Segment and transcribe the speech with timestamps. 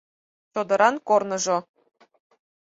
[0.53, 1.57] ЧОДЫРАН КОРНЫЖО